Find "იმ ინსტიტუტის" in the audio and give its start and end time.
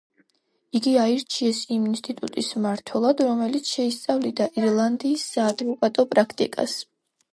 1.75-2.49